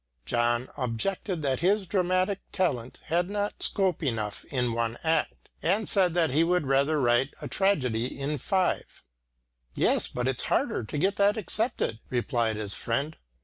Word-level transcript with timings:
John 0.25 0.67
objected 0.77 1.43
that 1.43 1.59
his 1.59 1.85
dramatic 1.85 2.39
talent 2.51 3.01
had 3.03 3.29
not 3.29 3.61
scope 3.61 4.01
enough 4.01 4.43
in 4.45 4.73
one 4.73 4.97
act, 5.03 5.47
and 5.61 5.87
said 5.87 6.15
that 6.15 6.31
he 6.31 6.43
would 6.43 6.65
rather 6.65 6.99
write 6.99 7.35
a 7.39 7.47
tragedy 7.47 8.19
in 8.19 8.39
five. 8.39 9.03
"Yes, 9.75 10.07
but 10.07 10.27
it 10.27 10.37
is 10.41 10.47
harder 10.47 10.83
to 10.85 10.97
get 10.97 11.17
that 11.17 11.37
accepted," 11.37 11.99
replied 12.09 12.55
his 12.55 12.73
friend. 12.73 13.15